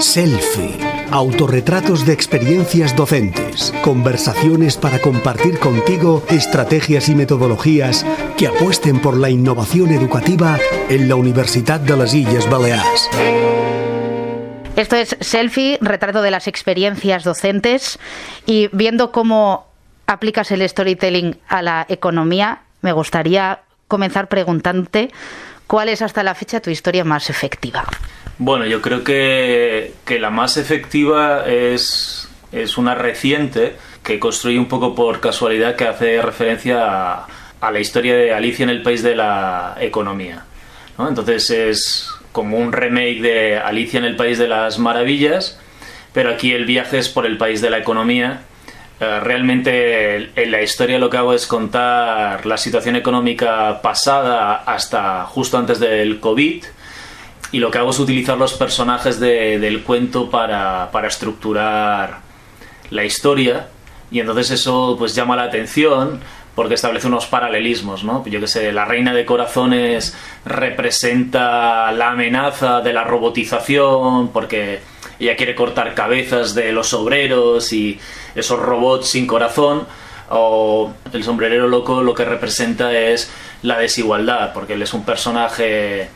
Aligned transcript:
Selfie. 0.00 0.78
Autorretratos 1.10 2.06
de 2.06 2.12
experiencias 2.12 2.96
docentes. 2.96 3.74
Conversaciones 3.82 4.76
para 4.76 4.98
compartir 4.98 5.58
contigo 5.58 6.24
estrategias 6.30 7.08
y 7.08 7.14
metodologías 7.14 8.06
que 8.38 8.46
apuesten 8.46 9.00
por 9.00 9.16
la 9.16 9.28
innovación 9.28 9.90
educativa 9.90 10.58
en 10.88 11.08
la 11.08 11.16
Universidad 11.16 11.80
de 11.80 11.96
las 11.96 12.14
Islas 12.14 12.48
Baleares. 12.48 13.10
Esto 14.76 14.96
es 14.96 15.16
Selfie, 15.20 15.78
retrato 15.82 16.22
de 16.22 16.30
las 16.30 16.46
experiencias 16.48 17.24
docentes 17.24 17.98
y 18.46 18.68
viendo 18.72 19.12
cómo 19.12 19.66
aplicas 20.06 20.50
el 20.50 20.66
storytelling 20.66 21.36
a 21.48 21.60
la 21.60 21.86
economía, 21.88 22.62
me 22.80 22.92
gustaría 22.92 23.60
comenzar 23.88 24.28
preguntándote 24.28 25.10
cuál 25.70 25.88
es 25.88 26.02
hasta 26.02 26.24
la 26.24 26.34
fecha 26.34 26.60
tu 26.60 26.68
historia 26.70 27.04
más 27.04 27.30
efectiva. 27.30 27.84
Bueno, 28.38 28.66
yo 28.66 28.82
creo 28.82 29.04
que, 29.04 29.92
la 30.18 30.28
más 30.28 30.56
efectiva 30.56 31.46
es, 31.46 32.28
es 32.50 32.76
una 32.76 32.96
reciente 32.96 33.76
que 34.02 34.18
construí 34.18 34.58
un 34.58 34.66
poco 34.66 34.96
por 34.96 35.20
casualidad 35.20 35.76
que 35.76 35.86
hace 35.86 36.20
referencia 36.22 37.24
a, 37.60 37.70
la 37.70 37.78
historia 37.78 38.16
de 38.16 38.34
Alicia 38.34 38.64
en 38.64 38.70
el 38.70 38.82
País 38.82 39.04
de 39.04 39.14
la 39.14 39.76
Economía. 39.78 40.44
Entonces 40.98 41.48
es 41.50 42.10
como 42.32 42.58
un 42.58 42.72
remake 42.72 43.20
de 43.20 43.56
Alicia 43.56 43.98
en 43.98 44.06
el 44.06 44.16
País 44.16 44.38
de 44.38 44.48
las 44.48 44.80
Maravillas, 44.80 45.60
pero 46.12 46.30
aquí 46.30 46.52
el 46.52 46.64
viaje 46.64 46.98
es 46.98 47.08
por 47.08 47.26
el 47.26 47.38
país 47.38 47.60
de 47.60 47.70
la 47.70 47.78
economía. 47.78 48.42
Eh, 49.00 49.20
realmente 49.20 50.42
en 50.42 50.50
la 50.50 50.60
historia 50.60 50.98
lo 50.98 51.08
que 51.08 51.16
hago 51.16 51.32
es 51.32 51.46
contar 51.46 52.44
la 52.44 52.58
situación 52.58 52.96
económica 52.96 53.80
pasada 53.80 54.56
hasta 54.56 55.24
justo 55.24 55.56
antes 55.56 55.80
del 55.80 56.20
COVID 56.20 56.64
y 57.50 57.58
lo 57.58 57.70
que 57.70 57.78
hago 57.78 57.90
es 57.90 57.98
utilizar 57.98 58.36
los 58.36 58.52
personajes 58.52 59.18
del 59.18 59.82
cuento 59.84 60.28
para, 60.28 60.90
estructurar 61.06 62.18
la 62.90 63.04
historia 63.04 63.68
y 64.10 64.20
entonces 64.20 64.50
eso 64.50 64.96
pues 64.98 65.14
llama 65.14 65.34
la 65.34 65.44
atención 65.44 66.20
porque 66.54 66.74
establece 66.74 67.06
unos 67.06 67.24
paralelismos, 67.24 68.04
¿no? 68.04 68.22
Yo 68.26 68.38
que 68.38 68.48
sé, 68.48 68.70
la 68.70 68.84
reina 68.84 69.14
de 69.14 69.24
corazones 69.24 70.14
representa 70.44 71.90
la 71.92 72.10
amenaza 72.10 72.82
de 72.82 72.92
la 72.92 73.04
robotización 73.04 74.28
porque 74.28 74.80
ella 75.20 75.36
quiere 75.36 75.54
cortar 75.54 75.94
cabezas 75.94 76.54
de 76.54 76.72
los 76.72 76.92
obreros 76.94 77.72
y 77.72 78.00
esos 78.34 78.58
robots 78.58 79.08
sin 79.08 79.26
corazón 79.26 79.86
o 80.30 80.92
el 81.12 81.24
sombrerero 81.24 81.68
loco 81.68 82.02
lo 82.02 82.14
que 82.14 82.24
representa 82.24 82.92
es 82.92 83.30
la 83.62 83.78
desigualdad 83.78 84.52
porque 84.52 84.74
él 84.74 84.82
es 84.82 84.94
un 84.94 85.04
personaje 85.04 86.08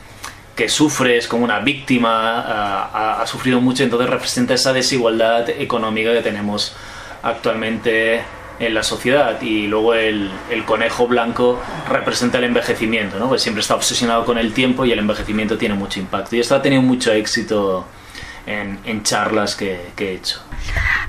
que 0.55 0.69
sufre, 0.69 1.17
es 1.17 1.27
como 1.27 1.45
una 1.45 1.59
víctima, 1.61 3.19
ha, 3.21 3.27
sufrido 3.27 3.61
mucho, 3.61 3.83
entonces 3.83 4.09
representa 4.09 4.55
esa 4.55 4.73
desigualdad 4.73 5.51
económica 5.51 6.13
que 6.13 6.23
tenemos 6.23 6.75
actualmente 7.23 8.23
en 8.61 8.73
la 8.73 8.85
sociedad 8.85 9.41
y 9.43 9.67
luego 9.67 9.95
el, 9.95 10.31
conejo 10.65 11.09
blanco 11.09 11.61
representa 11.89 12.39
el 12.39 12.45
envejecimiento, 12.45 13.19
¿no? 13.19 13.29
pues 13.29 13.43
siempre 13.43 13.63
está 13.63 13.75
obsesionado 13.75 14.25
con 14.25 14.39
el 14.39 14.53
tiempo 14.53 14.85
y 14.85 14.93
el 14.93 15.01
envejecimiento 15.01 15.59
tiene 15.59 15.75
mucho 15.75 15.99
impacto 15.99 16.37
y 16.37 16.41
esto 16.41 16.55
ha 16.55 16.63
tenido 16.63 16.83
mucho 16.83 17.13
éxito 17.13 17.85
en, 18.47 19.03
charlas 19.03 19.57
que, 19.57 19.93
he 19.99 20.13
hecho. 20.13 20.41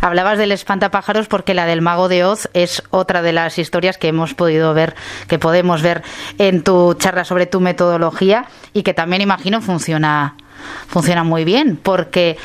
Hablabas 0.02 0.38
del 0.38 0.52
espantapájaros 0.52 1.28
porque 1.28 1.54
la 1.54 1.66
del 1.66 1.82
mago 1.82 2.08
de 2.08 2.24
Oz 2.24 2.50
es 2.54 2.84
otra 2.90 3.22
de 3.22 3.34
las 3.34 3.58
historias 3.58 3.98
que 3.98 4.10
hemos 4.10 4.34
podido 4.34 4.74
ver, 4.74 4.96
que 5.28 5.40
podemos 5.40 5.82
ver 5.82 6.04
en 6.38 6.64
tu 6.64 6.94
charla 6.96 7.26
sobre 7.26 7.46
tu 7.46 7.62
metodología 7.62 8.46
y 8.74 8.84
que 8.84 8.94
también 8.94 9.22
imagino 9.22 9.62
funciona 9.62 10.36
funciona 10.88 11.24
muy 11.24 11.46
bien, 11.46 11.78
porque 11.82 12.38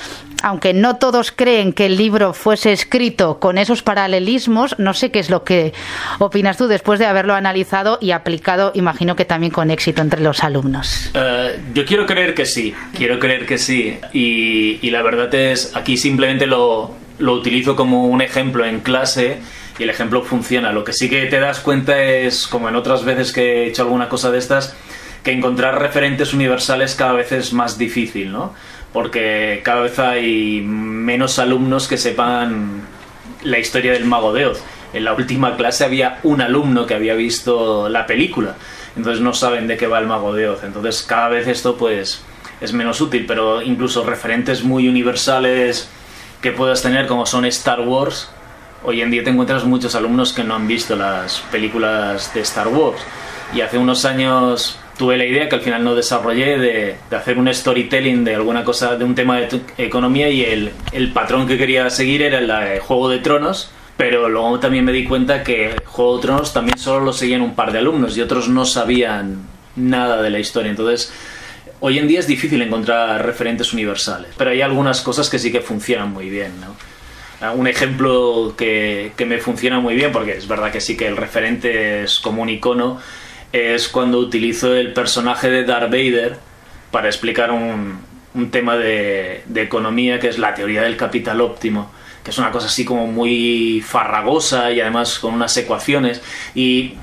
aunque 0.42 0.72
no 0.72 0.96
todos 0.96 1.32
creen 1.32 1.72
que 1.72 1.86
el 1.86 1.96
libro 1.96 2.32
fuese 2.32 2.72
escrito 2.72 3.38
con 3.38 3.58
esos 3.58 3.82
paralelismos, 3.82 4.78
no 4.78 4.94
sé 4.94 5.10
qué 5.10 5.18
es 5.18 5.30
lo 5.30 5.44
que 5.44 5.72
opinas 6.18 6.56
tú 6.56 6.66
después 6.66 6.98
de 6.98 7.06
haberlo 7.06 7.34
analizado 7.34 7.98
y 8.00 8.12
aplicado, 8.12 8.72
imagino 8.74 9.16
que 9.16 9.24
también 9.24 9.52
con 9.52 9.70
éxito 9.70 10.02
entre 10.02 10.20
los 10.20 10.42
alumnos. 10.42 11.10
Eh, 11.14 11.58
yo 11.74 11.84
quiero 11.84 12.06
creer 12.06 12.34
que 12.34 12.46
sí, 12.46 12.74
quiero 12.96 13.18
creer 13.18 13.46
que 13.46 13.58
sí. 13.58 13.98
Y, 14.12 14.90
la 14.90 15.02
verdad 15.02 15.32
es, 15.34 15.76
aquí 15.76 15.96
simplemente 15.96 16.46
lo, 16.46 16.92
lo 17.18 17.34
utilizo 17.34 17.76
como 17.76 18.06
un 18.06 18.22
ejemplo 18.22 18.64
en 18.64 18.80
clase 18.80 19.38
y 19.78 19.84
el 19.84 19.90
ejemplo 19.90 20.22
funciona. 20.22 20.72
Lo 20.72 20.82
que 20.82 20.92
sí 20.92 21.08
que 21.08 21.26
te 21.26 21.38
das 21.38 21.60
cuenta 21.60 22.02
es, 22.02 22.48
como 22.48 22.68
en 22.68 22.76
otras 22.76 23.04
veces 23.04 23.32
que 23.32 23.42
he 23.42 23.66
hecho 23.68 23.82
alguna 23.82 24.08
cosa 24.08 24.32
de 24.32 24.38
estas, 24.38 24.74
que 25.22 25.32
encontrar 25.32 25.80
referentes 25.80 26.32
universales 26.32 26.94
cada 26.94 27.12
vez 27.12 27.32
es 27.32 27.52
más 27.52 27.78
difícil, 27.78 28.32
¿no? 28.32 28.54
Porque 28.92 29.60
cada 29.64 29.82
vez 29.82 29.98
hay 29.98 30.62
menos 30.62 31.38
alumnos 31.38 31.86
que 31.86 31.96
sepan 31.96 32.82
la 33.42 33.58
historia 33.58 33.92
del 33.92 34.04
mago 34.04 34.32
de 34.32 34.46
Oz. 34.46 34.62
En 34.92 35.04
la 35.04 35.12
última 35.12 35.56
clase 35.56 35.84
había 35.84 36.18
un 36.24 36.40
alumno 36.40 36.86
que 36.86 36.94
había 36.94 37.14
visto 37.14 37.88
la 37.88 38.06
película, 38.06 38.56
entonces 38.96 39.22
no 39.22 39.32
saben 39.32 39.68
de 39.68 39.76
qué 39.76 39.86
va 39.86 40.00
el 40.00 40.06
mago 40.06 40.34
de 40.34 40.48
Oz. 40.48 40.64
Entonces 40.64 41.04
cada 41.04 41.28
vez 41.28 41.46
esto 41.46 41.76
pues 41.76 42.22
es 42.60 42.72
menos 42.72 43.00
útil, 43.00 43.24
pero 43.26 43.62
incluso 43.62 44.04
referentes 44.04 44.64
muy 44.64 44.88
universales 44.88 45.88
que 46.42 46.50
puedas 46.50 46.82
tener 46.82 47.06
como 47.06 47.24
son 47.24 47.44
Star 47.44 47.80
Wars, 47.80 48.28
hoy 48.82 49.00
en 49.02 49.10
día 49.10 49.22
te 49.22 49.30
encuentras 49.30 49.64
muchos 49.64 49.94
alumnos 49.94 50.32
que 50.32 50.42
no 50.42 50.54
han 50.54 50.66
visto 50.66 50.96
las 50.96 51.40
películas 51.52 52.34
de 52.34 52.40
Star 52.40 52.68
Wars. 52.68 53.00
Y 53.54 53.60
hace 53.60 53.78
unos 53.78 54.04
años 54.04 54.78
tuve 54.96 55.16
la 55.16 55.24
idea 55.24 55.48
que 55.48 55.56
al 55.56 55.62
final 55.62 55.82
no 55.82 55.94
desarrollé 55.94 56.58
de, 56.58 56.96
hacer 57.10 57.38
un 57.38 57.52
storytelling 57.52 58.24
de 58.24 58.34
alguna 58.34 58.64
cosa, 58.64 58.96
de 58.96 59.04
un 59.04 59.14
tema 59.14 59.38
de 59.38 59.60
economía 59.78 60.28
y 60.28 60.44
el, 60.44 60.72
el, 60.92 61.12
patrón 61.12 61.46
que 61.46 61.56
quería 61.56 61.88
seguir 61.90 62.22
era 62.22 62.38
el 62.38 62.46
de 62.46 62.80
Juego 62.80 63.08
de 63.08 63.18
Tronos, 63.18 63.70
pero 63.96 64.28
luego 64.28 64.60
también 64.60 64.84
me 64.84 64.92
di 64.92 65.04
cuenta 65.04 65.42
que 65.42 65.74
Juego 65.84 66.16
de 66.16 66.22
Tronos 66.22 66.52
también 66.52 66.78
solo 66.78 67.04
lo 67.04 67.12
seguían 67.12 67.42
un 67.42 67.54
par 67.54 67.72
de 67.72 67.78
alumnos 67.78 68.16
y 68.16 68.20
otros 68.20 68.48
no 68.48 68.64
sabían 68.64 69.38
nada 69.76 70.22
de 70.22 70.30
la 70.30 70.38
historia. 70.38 70.70
Entonces, 70.70 71.12
hoy 71.80 71.98
en 71.98 72.08
día 72.08 72.20
es 72.20 72.26
difícil 72.26 72.62
encontrar 72.62 73.24
referentes 73.24 73.72
universales, 73.72 74.30
pero 74.36 74.50
hay 74.50 74.62
algunas 74.62 75.00
cosas 75.00 75.28
que 75.28 75.38
sí 75.38 75.50
que 75.50 75.60
funcionan 75.60 76.12
muy 76.12 76.28
bien, 76.28 76.52
¿no? 76.60 76.76
Un 77.54 77.66
ejemplo 77.66 78.54
que, 78.56 79.12
que 79.16 79.24
me 79.24 79.38
funciona 79.38 79.80
muy 79.80 79.94
bien, 79.94 80.12
porque 80.12 80.32
es 80.32 80.46
verdad 80.46 80.70
que 80.70 80.82
sí 80.82 80.94
que 80.94 81.06
el 81.06 81.16
referente 81.16 82.02
es 82.02 82.20
como 82.20 82.42
un 82.42 82.50
icono, 82.50 83.00
es 83.52 83.88
cuando 83.88 84.18
utilizo 84.18 84.74
el 84.74 84.92
personaje 84.92 85.50
de 85.50 85.64
Darth 85.64 85.90
Vader 85.90 86.36
para 86.90 87.08
explicar 87.08 87.50
un, 87.50 88.00
un 88.34 88.50
tema 88.50 88.76
de, 88.76 89.42
de, 89.46 89.62
economía 89.62 90.18
que 90.20 90.28
es 90.28 90.38
la 90.38 90.54
teoría 90.54 90.82
del 90.82 90.96
capital 90.96 91.40
óptimo, 91.40 91.90
que 92.24 92.30
es 92.30 92.38
una 92.38 92.50
cosa 92.50 92.66
así 92.66 92.84
como 92.84 93.06
muy 93.06 93.82
farragosa 93.86 94.70
y 94.70 94.80
además 94.80 95.18
con 95.18 95.34
unas 95.34 95.56
ecuaciones. 95.56 96.22
Y 96.54 96.94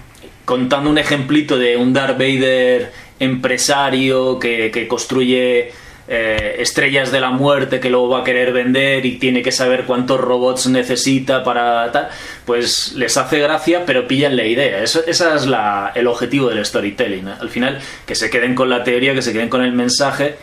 contando 0.46 0.90
un 0.90 0.98
ejemplito 0.98 1.58
de 1.58 1.76
un 1.76 1.94
Darth 1.94 2.18
Vader 2.18 2.92
empresario 3.20 4.40
que, 4.40 4.72
que 4.72 4.88
construye 4.88 5.72
eh, 6.08 6.56
estrellas 6.60 7.12
de 7.12 7.20
la 7.20 7.32
muerte 7.32 7.80
que 7.80 7.90
luego 7.90 8.10
va 8.10 8.22
a 8.22 8.24
querer 8.24 8.54
vender 8.54 9.06
y 9.06 9.18
tiene 9.18 9.42
que 9.42 9.52
saber 9.52 9.84
cuántos 9.84 10.20
robots 10.22 10.68
necesita 10.68 11.44
para 11.44 11.92
tal, 11.92 12.10
pues 12.46 12.94
les 12.94 13.18
hace 13.18 13.40
gracia, 13.40 13.86
pero 13.86 14.08
pillan 14.08 14.36
la 14.36 14.46
idea. 14.46 14.82
Ese 14.82 15.04
es 15.10 15.46
la, 15.46 15.92
el 15.96 16.08
objetivo 16.08 16.50
del 16.50 16.66
storytelling. 16.66 17.28
Al 17.28 17.50
final, 17.50 17.80
que 18.06 18.16
se 18.16 18.30
queden 18.30 18.56
con 18.56 18.70
la 18.70 18.84
teoría, 18.84 19.14
que 19.14 19.22
se 19.22 19.34
queden 19.34 19.50
con 19.50 19.64
el 19.64 19.74
mensaje 19.74 20.36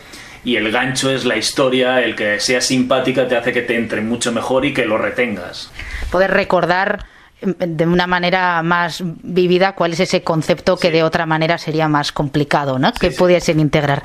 y 0.43 0.57
el 0.57 0.71
gancho 0.71 1.09
es 1.09 1.25
la 1.25 1.35
historia, 1.35 2.01
el 2.01 2.15
que 2.15 2.39
sea 2.39 2.61
simpática 2.61 3.27
te 3.27 3.35
hace 3.35 3.51
que 3.51 3.63
te 3.63 3.75
entre 3.75 4.01
mucho 4.01 4.31
mejor 4.31 4.65
y 4.65 4.73
que 4.73 4.85
lo 4.85 4.97
retengas. 4.97 5.71
Poder 6.11 6.31
recordar 6.31 7.05
de 7.41 7.85
una 7.85 8.07
manera 8.07 8.63
más 8.63 9.03
vivida 9.03 9.75
cuál 9.75 9.93
es 9.93 9.99
ese 9.99 10.23
concepto 10.23 10.77
que 10.77 10.91
de 10.91 11.03
otra 11.03 11.25
manera 11.25 11.57
sería 11.57 11.87
más 11.87 12.11
complicado, 12.11 12.79
¿no? 12.79 12.93
que 12.93 13.11
pudiesen 13.11 13.59
integrar. 13.59 14.03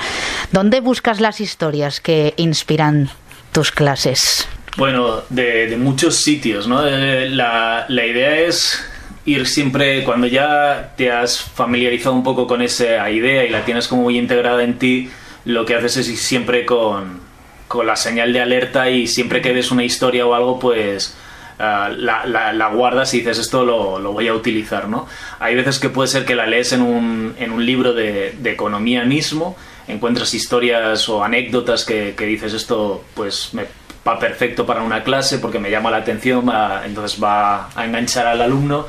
¿Dónde 0.52 0.80
buscas 0.80 1.20
las 1.20 1.40
historias 1.40 2.00
que 2.00 2.34
inspiran 2.36 3.08
tus 3.52 3.70
clases? 3.70 4.48
Bueno, 4.76 5.22
de, 5.30 5.76
muchos 5.78 6.16
sitios, 6.16 6.66
¿no? 6.68 6.86
Eh, 6.86 7.28
la, 7.28 7.86
la 7.88 8.06
idea 8.06 8.38
es 8.40 8.84
ir 9.24 9.46
siempre, 9.46 10.04
cuando 10.04 10.26
ya 10.26 10.92
te 10.96 11.10
has 11.10 11.40
familiarizado 11.40 12.14
un 12.14 12.22
poco 12.22 12.46
con 12.46 12.62
esa 12.62 13.10
idea 13.10 13.44
y 13.44 13.50
la 13.50 13.64
tienes 13.64 13.88
como 13.88 14.02
muy 14.02 14.18
integrada 14.18 14.62
en 14.62 14.78
ti, 14.78 15.10
lo 15.44 15.64
que 15.64 15.74
haces 15.74 15.96
es 15.98 16.08
ir 16.08 16.18
siempre 16.18 16.64
con, 16.64 17.20
con 17.68 17.86
la 17.86 17.96
señal 17.96 18.32
de 18.32 18.40
alerta 18.40 18.90
y 18.90 19.06
siempre 19.06 19.40
que 19.40 19.52
ves 19.52 19.70
una 19.70 19.84
historia 19.84 20.26
o 20.26 20.34
algo, 20.34 20.58
pues 20.58 21.16
Ah, 21.62 21.90
la, 21.94 22.24
la, 22.24 22.68
guardas 22.68 23.12
y 23.12 23.18
dices 23.18 23.38
esto 23.38 23.66
lo, 23.66 23.98
lo, 23.98 24.12
voy 24.12 24.28
a 24.28 24.34
utilizar, 24.34 24.88
¿no? 24.88 25.06
Hay 25.40 25.54
veces 25.54 25.78
que 25.78 25.90
puede 25.90 26.08
ser 26.08 26.24
que 26.24 26.34
la 26.34 26.46
lees 26.46 26.72
en 26.72 26.80
un, 26.80 27.34
en 27.38 27.52
un 27.52 27.66
libro 27.66 27.92
de, 27.92 28.34
economía 28.44 29.04
mismo, 29.04 29.58
encuentras 29.86 30.32
historias 30.32 31.06
o 31.10 31.22
anécdotas 31.22 31.84
que, 31.84 32.14
que, 32.16 32.24
dices 32.24 32.54
esto 32.54 33.04
pues 33.14 33.52
me 33.52 33.66
va 34.08 34.18
perfecto 34.18 34.64
para 34.64 34.82
una 34.82 35.02
clase 35.02 35.38
porque 35.38 35.58
me 35.58 35.70
llama 35.70 35.90
la 35.90 35.98
atención, 35.98 36.50
entonces 36.86 37.22
va 37.22 37.68
a 37.74 37.84
enganchar 37.84 38.26
al 38.26 38.40
alumno 38.40 38.86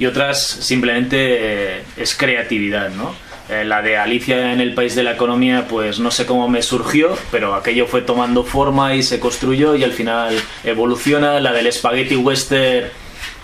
y 0.00 0.06
otras 0.06 0.42
simplemente 0.42 1.76
eh, 1.76 1.84
es 1.96 2.16
creatividad, 2.16 2.90
¿no? 2.90 3.14
Eh, 3.48 3.64
la 3.64 3.80
de 3.80 3.96
Alicia 3.96 4.52
en 4.52 4.60
el 4.60 4.74
País 4.74 4.94
de 4.94 5.02
la 5.02 5.12
Economía, 5.12 5.66
pues 5.68 5.98
no 5.98 6.10
sé 6.10 6.26
cómo 6.26 6.48
me 6.48 6.60
surgió, 6.60 7.16
pero 7.30 7.54
aquello 7.54 7.86
fue 7.86 8.02
tomando 8.02 8.44
forma 8.44 8.94
y 8.94 9.02
se 9.02 9.18
construyó 9.18 9.74
y 9.74 9.84
al 9.84 9.92
final 9.92 10.36
evoluciona. 10.64 11.40
La 11.40 11.52
del 11.52 11.72
Spaghetti 11.72 12.16
Western 12.16 12.88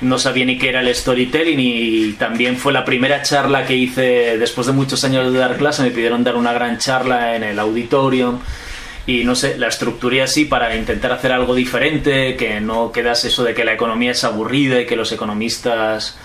no 0.03 0.19
sabía 0.19 0.45
ni 0.45 0.59
qué 0.59 0.69
era 0.69 0.81
el 0.81 0.95
storytelling 0.95 1.59
y 1.59 2.13
también 2.13 2.59
fue 2.59 2.75
la 2.75 2.85
primera 2.85 3.23
charla 3.23 3.65
que 3.65 3.77
hice 3.77 4.37
después 4.37 4.67
de 4.67 4.75
muchos 4.75 5.03
años 5.05 5.33
de 5.33 5.39
dar 5.39 5.57
clase. 5.57 5.83
Me 5.83 5.91
pidieron 5.91 6.23
dar 6.23 6.37
una 6.37 6.53
gran 6.53 6.77
charla 6.77 7.35
en 7.37 7.43
el 7.43 7.59
auditorium 7.59 8.41
y 9.07 9.25
no 9.25 9.35
sé, 9.35 9.57
la 9.59 9.69
estructuré 9.69 10.23
así 10.23 10.45
para 10.45 10.75
intentar 10.77 11.13
hacer 11.13 11.33
algo 11.33 11.55
diferente, 11.55 12.37
que 12.37 12.61
no 12.61 12.93
quedase 12.93 13.29
eso 13.29 13.45
de 13.45 13.55
que 13.55 13.65
la 13.65 13.73
economía 13.73 14.13
es 14.13 14.25
aburrida 14.25 14.81
y 14.81 14.87
que 14.87 14.97
los 14.97 15.13
economistas 15.13 16.17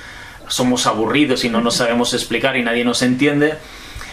somos 0.49 0.85
aburridos 0.87 1.45
y 1.45 1.49
no 1.49 1.61
nos 1.61 1.75
sabemos 1.75 2.13
explicar 2.13 2.57
y 2.57 2.63
nadie 2.63 2.83
nos 2.83 3.01
entiende. 3.01 3.55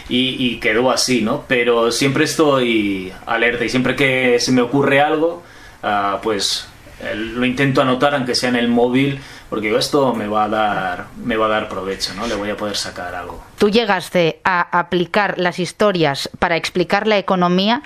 Y, 0.08 0.58
quedó 0.58 0.92
así, 0.92 1.20
¿no? 1.20 1.42
Pero 1.48 1.90
siempre 1.90 2.24
estoy 2.24 3.12
alerta 3.26 3.64
y 3.64 3.68
siempre 3.68 3.96
que 3.96 4.38
se 4.38 4.52
me 4.52 4.62
ocurre 4.62 5.00
algo, 5.00 5.42
ah, 5.82 6.20
pues 6.22 6.68
lo 7.14 7.44
intento 7.44 7.82
anotar 7.82 8.14
aunque 8.14 8.34
sea 8.34 8.48
en 8.48 8.56
el 8.56 8.68
móvil 8.68 9.20
porque 9.50 9.76
esto 9.76 10.14
me 10.14 10.26
va 10.26 10.44
a 10.44 10.48
dar 10.48 11.06
me 11.22 11.36
va 11.36 11.46
a 11.46 11.48
dar 11.50 11.68
provecho 11.68 12.14
no 12.14 12.26
le 12.26 12.34
voy 12.34 12.48
a 12.48 12.56
poder 12.56 12.76
sacar 12.76 13.14
algo 13.14 13.44
tú 13.58 13.68
llegaste 13.68 14.40
a 14.44 14.78
aplicar 14.78 15.38
las 15.38 15.58
historias 15.58 16.30
para 16.38 16.56
explicar 16.56 17.06
la 17.06 17.18
economía 17.18 17.82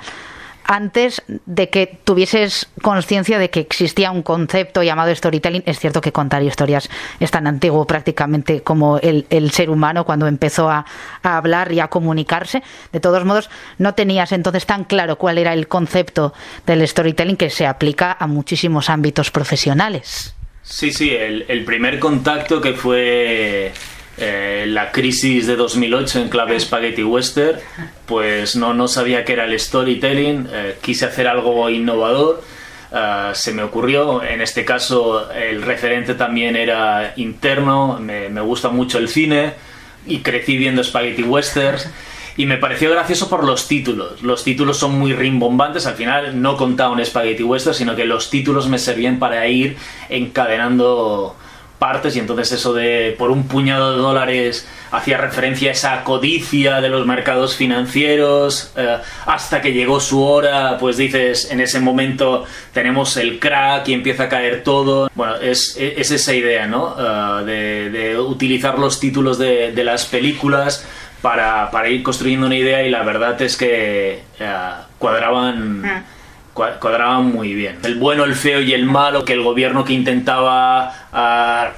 antes 0.71 1.21
de 1.47 1.69
que 1.69 1.99
tuvieses 2.05 2.69
conciencia 2.81 3.41
de 3.41 3.51
que 3.51 3.59
existía 3.59 4.13
un 4.13 4.23
concepto 4.23 4.85
llamado 4.85 5.13
storytelling. 5.13 5.65
Es 5.67 5.81
cierto 5.81 6.01
que 6.01 6.13
contar 6.13 6.45
historias 6.45 6.89
es 7.19 7.33
tan 7.33 7.49
antiguo 7.49 7.89
prácticamente 7.89 8.63
como 8.63 8.99
el, 8.99 9.51
ser 9.51 9.69
humano 9.69 10.05
cuando 10.05 10.29
empezó 10.29 10.71
a, 10.71 10.87
hablar 11.25 11.73
y 11.73 11.81
a 11.81 11.89
comunicarse. 11.89 12.63
De 12.93 13.01
todos 13.01 13.25
modos, 13.25 13.51
no 13.79 13.95
tenías 13.95 14.31
entonces 14.31 14.65
tan 14.65 14.85
claro 14.85 15.19
cuál 15.19 15.39
era 15.39 15.55
el 15.55 15.67
concepto 15.67 16.33
del 16.67 16.87
storytelling 16.87 17.37
que 17.37 17.51
se 17.51 17.67
aplica 17.67 18.17
a 18.21 18.29
muchísimos 18.29 18.91
ámbitos 18.91 19.33
profesionales. 19.33 20.37
Sí, 20.63 20.93
sí, 20.93 21.11
el 21.11 21.65
primer 21.65 21.99
contacto 21.99 22.61
que 22.61 22.75
fue 22.75 23.73
eh, 24.21 24.67
la 24.69 24.93
crisis 24.93 25.47
de 25.47 25.57
2008 25.57 26.21
en 26.21 26.29
clave 26.29 26.61
Spaghetti 26.61 27.03
Western, 27.03 27.59
pues 28.07 28.55
no, 28.55 28.75
no 28.75 28.87
sabía 28.87 29.25
qué 29.25 29.33
era 29.33 29.47
el 29.47 29.59
storytelling, 29.59 30.47
eh, 30.53 30.77
quise 30.83 31.07
hacer 31.07 31.27
algo 31.27 31.71
innovador, 31.71 32.43
eh, 32.93 33.31
se 33.33 33.53
me 33.53 33.63
ocurrió, 33.63 34.23
en 34.23 34.43
este 34.43 34.67
caso 34.67 35.31
el 35.33 35.63
referente 35.63 36.15
también 36.15 36.55
era 36.55 37.15
interno, 37.17 37.99
me, 37.99 38.29
me 38.29 38.43
gusta 38.43 38.69
mucho 38.69 38.99
el 38.99 39.09
cine 39.09 39.55
y 40.07 40.19
crecí 40.19 40.57
viendo 40.59 40.85
Spaghetti 40.85 41.23
Westerns. 41.23 41.89
Y 42.37 42.47
me 42.47 42.57
pareció 42.57 42.91
gracioso 42.91 43.29
por 43.29 43.45
los 43.45 43.69
títulos. 43.69 44.23
Los 44.23 44.45
títulos 44.45 44.79
son 44.79 44.99
muy 44.99 45.13
rimbombantes. 45.13 45.87
Al 45.87 45.95
final 45.95 46.41
no 46.41 46.57
contaba 46.57 46.91
un 46.91 47.05
Spaghetti 47.05 47.43
Western, 47.43 47.75
sino 47.75 47.97
que 47.97 48.07
los 48.07 48.31
títulos 48.31 48.69
me 48.69 48.79
servían 48.79 49.19
para 49.19 49.47
ir 49.47 49.77
encadenando 50.09 51.37
partes 51.81 52.15
y 52.15 52.19
entonces 52.19 52.53
eso 52.53 52.75
de 52.75 53.17
por 53.19 53.31
un 53.31 53.49
puñado 53.49 53.93
de 53.93 53.97
dólares 53.97 54.69
hacía 54.93 55.17
referencia 55.17 55.71
a 55.71 55.73
esa 55.73 56.05
codicia 56.05 56.81
de 56.83 56.91
los 56.91 57.07
mercados 57.07 57.57
financieros 57.57 58.73
eh, 58.77 58.99
hasta 59.25 59.63
que 59.63 59.73
llegó 59.73 59.99
su 59.99 60.23
hora 60.23 60.77
pues 60.79 60.99
dices 60.99 61.51
en 61.51 61.61
ese 61.61 61.81
momento 61.81 62.45
tenemos 62.75 63.17
el 63.17 63.41
crack 63.41 63.89
y 63.89 63.95
empieza 63.95 64.25
a 64.25 64.29
caer 64.29 64.63
todo. 64.63 65.11
Bueno 65.15 65.37
es, 65.37 65.77
es 65.79 66.11
esa 66.11 66.35
idea 66.35 66.67
no 66.67 66.95
eh, 67.49 67.89
de, 67.91 68.21
utilizar 68.21 68.79
los 68.79 69.01
títulos 69.01 69.39
de, 69.39 69.73
las 69.83 70.05
películas 70.05 70.87
para, 71.23 71.71
ir 71.89 72.03
construyendo 72.03 72.47
una 72.47 72.57
idea 72.57 72.83
y 72.83 72.91
la 72.91 73.03
verdad 73.03 73.41
es 73.41 73.57
que 73.57 74.23
eh, 74.39 74.73
cuadraban 74.99 75.83
ah 75.87 76.03
cuadraban 76.55 77.33
muy 77.33 77.55
bien. 77.55 77.79
El 77.83 77.97
bueno, 77.97 78.25
el 78.25 78.35
feo 78.35 78.61
y 78.61 78.73
el 78.73 78.85
malo, 78.85 79.25
que 79.25 79.33
el 79.33 79.43
gobierno 79.43 79.85
que 79.85 79.93
intentaba 79.93 80.93
ah, 81.13 81.73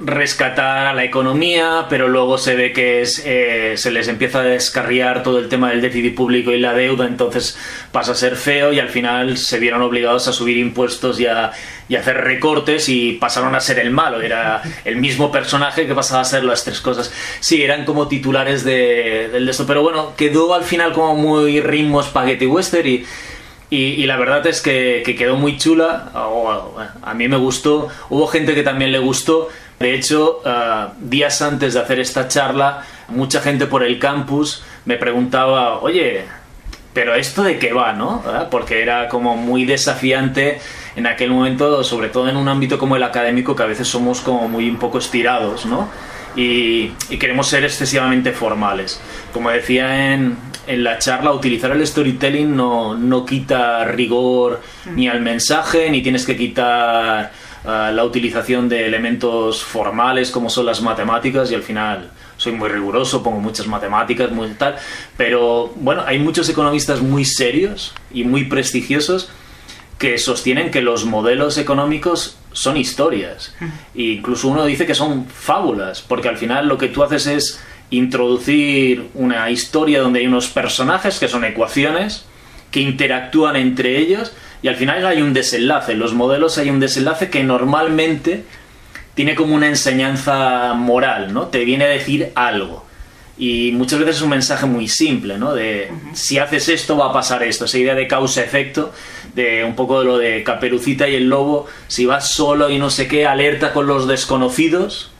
rescatar 0.00 0.86
a 0.86 0.94
la 0.94 1.04
economía, 1.04 1.86
pero 1.90 2.08
luego 2.08 2.38
se 2.38 2.54
ve 2.54 2.72
que 2.72 3.02
es, 3.02 3.22
eh, 3.24 3.74
se 3.76 3.90
les 3.90 4.08
empieza 4.08 4.40
a 4.40 4.42
descarriar 4.42 5.22
todo 5.22 5.38
el 5.38 5.48
tema 5.48 5.70
del 5.70 5.82
déficit 5.82 6.14
público 6.14 6.52
y 6.52 6.58
la 6.58 6.72
deuda, 6.72 7.06
entonces 7.06 7.58
pasa 7.92 8.12
a 8.12 8.14
ser 8.14 8.36
feo 8.36 8.72
y 8.72 8.80
al 8.80 8.88
final 8.88 9.36
se 9.36 9.58
vieron 9.58 9.82
obligados 9.82 10.26
a 10.26 10.32
subir 10.32 10.56
impuestos 10.56 11.20
y 11.20 11.26
a, 11.26 11.52
hacer 11.98 12.18
recortes 12.18 12.88
y 12.88 13.14
pasaron 13.14 13.54
a 13.54 13.60
ser 13.60 13.80
el 13.80 13.90
malo. 13.90 14.22
Era 14.22 14.62
el 14.84 14.96
mismo 14.96 15.30
personaje 15.32 15.86
que 15.86 15.94
pasaba 15.94 16.22
a 16.22 16.24
ser 16.24 16.44
las 16.44 16.64
tres 16.64 16.80
cosas. 16.80 17.12
Sí, 17.40 17.62
eran 17.62 17.84
como 17.84 18.08
titulares 18.08 18.64
de, 18.64 19.28
del 19.32 19.44
de 19.44 19.50
esto, 19.50 19.66
pero 19.66 19.82
bueno, 19.82 20.14
quedó 20.16 20.54
al 20.54 20.62
final 20.62 20.92
como 20.92 21.16
muy 21.16 21.60
ritmo 21.60 22.02
spaghetti 22.02 22.46
western 22.46 22.88
y 22.88 23.04
y, 23.70 24.04
la 24.06 24.16
verdad 24.16 24.44
es 24.48 24.60
que, 24.60 25.02
quedó 25.16 25.36
muy 25.36 25.56
chula. 25.56 26.10
a 27.02 27.14
mí 27.14 27.28
me 27.28 27.36
gustó. 27.36 27.88
Hubo 28.08 28.26
gente 28.26 28.54
que 28.54 28.64
también 28.64 28.90
le 28.90 28.98
gustó. 28.98 29.48
De 29.78 29.94
hecho, 29.94 30.42
eh, 30.44 30.86
días 31.00 31.40
antes 31.40 31.74
de 31.74 31.80
hacer 31.80 32.00
esta 32.00 32.28
charla, 32.28 32.84
mucha 33.08 33.40
gente 33.40 33.66
por 33.66 33.82
el 33.82 33.98
campus 33.98 34.62
me 34.84 34.96
preguntaba, 34.96 35.80
oye, 35.80 36.24
pero 36.92 37.14
esto 37.14 37.42
de 37.44 37.58
qué 37.58 37.72
va, 37.72 37.92
¿no? 37.92 38.22
Porque 38.50 38.82
era 38.82 39.08
como 39.08 39.36
muy 39.36 39.64
desafiante 39.64 40.60
en 40.96 41.06
aquel 41.06 41.30
momento, 41.30 41.82
sobre 41.84 42.08
todo 42.08 42.28
en 42.28 42.36
un 42.36 42.48
ámbito 42.48 42.78
como 42.78 42.96
el 42.96 43.02
académico, 43.02 43.54
que 43.54 43.62
a 43.62 43.66
veces 43.66 43.88
somos 43.88 44.20
como 44.20 44.48
muy 44.48 44.68
un 44.68 44.78
poco 44.78 44.98
estirados, 44.98 45.64
¿no? 45.64 45.88
Y 46.36 46.90
queremos 47.18 47.48
ser 47.48 47.64
excesivamente 47.64 48.32
formales. 48.32 49.00
Como 49.32 49.50
decía 49.50 50.12
en, 50.12 50.36
en 50.66 50.84
la 50.84 50.98
charla 50.98 51.32
utilizar 51.32 51.72
el 51.72 51.86
storytelling 51.86 52.54
no, 52.54 52.94
no 52.94 53.24
quita 53.24 53.84
rigor 53.84 54.60
ni 54.94 55.08
al 55.08 55.20
mensaje, 55.20 55.90
ni 55.90 56.02
tienes 56.02 56.24
que 56.24 56.36
quitar 56.36 57.32
ah, 57.64 57.90
la 57.92 58.04
utilización 58.04 58.68
de 58.68 58.86
elementos 58.86 59.62
formales 59.62 60.30
como 60.30 60.50
son 60.50 60.66
las 60.66 60.82
matemáticas 60.82 61.50
y 61.50 61.54
al 61.54 61.62
final 61.62 62.10
soy 62.36 62.52
muy 62.52 62.70
riguroso, 62.70 63.22
pongo 63.22 63.38
muchas 63.38 63.66
matemáticas, 63.66 64.30
muy 64.30 64.48
tal, 64.54 64.76
pero 65.16 65.72
bueno, 65.76 66.04
hay 66.06 66.18
muchos 66.18 66.48
economistas 66.48 67.02
muy 67.02 67.26
serios 67.26 67.92
y 68.10 68.24
muy 68.24 68.44
prestigiosos 68.44 69.28
que 69.98 70.16
sostienen 70.16 70.70
que 70.70 70.80
los 70.80 71.04
modelos 71.04 71.58
económicos 71.58 72.38
son 72.52 72.78
historias. 72.78 73.54
E 73.94 74.02
incluso 74.02 74.48
uno 74.48 74.64
dice 74.64 74.86
que 74.86 74.94
son 74.94 75.26
fábulas, 75.26 76.00
porque 76.00 76.28
al 76.28 76.38
final 76.38 76.68
lo 76.68 76.78
que 76.78 76.88
tú 76.88 77.02
haces 77.02 77.26
es 77.26 77.60
introducir 77.90 79.08
una 79.14 79.50
historia 79.50 80.00
donde 80.00 80.20
hay 80.20 80.26
unos 80.26 80.48
personajes 80.48 81.18
que 81.18 81.28
son 81.28 81.44
ecuaciones 81.44 82.24
que 82.70 82.80
interactúan 82.80 83.56
entre 83.56 83.98
ellos 83.98 84.32
y 84.62 84.68
al 84.68 84.76
final 84.76 85.04
hay 85.06 85.22
un 85.22 85.32
desenlace. 85.32 85.92
En 85.92 85.98
los 85.98 86.14
modelos 86.14 86.58
hay 86.58 86.70
un 86.70 86.80
desenlace 86.80 87.30
que 87.30 87.42
normalmente 87.42 88.44
tiene 89.14 89.34
como 89.34 89.54
una 89.54 89.66
enseñanza 89.66 90.74
moral, 90.74 91.32
¿no? 91.32 91.46
Te 91.46 91.64
viene 91.64 91.84
a 91.84 91.88
decir 91.88 92.30
algo. 92.34 92.86
Y 93.36 93.72
muchas 93.72 93.98
veces 93.98 94.16
es 94.16 94.22
un 94.22 94.28
mensaje 94.28 94.66
muy 94.66 94.86
simple, 94.86 95.38
¿no? 95.38 95.54
De 95.54 95.90
si 96.12 96.38
haces 96.38 96.68
esto 96.68 96.96
va 96.96 97.06
a 97.06 97.12
pasar 97.12 97.42
esto. 97.42 97.64
Esa 97.64 97.78
idea 97.78 97.94
de 97.94 98.06
causa-efecto, 98.06 98.92
de 99.34 99.64
un 99.64 99.74
poco 99.74 100.00
de 100.00 100.04
lo 100.04 100.18
de 100.18 100.44
Caperucita 100.44 101.08
y 101.08 101.14
el 101.14 101.28
lobo. 101.28 101.66
Si 101.88 102.04
vas 102.04 102.28
solo 102.28 102.68
y 102.70 102.78
no 102.78 102.90
sé 102.90 103.08
qué, 103.08 103.26
alerta 103.26 103.72
con 103.72 103.86
los 103.86 104.06
desconocidos 104.06 105.10